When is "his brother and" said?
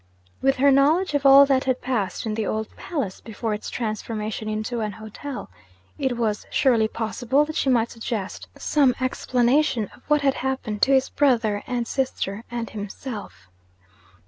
10.93-11.87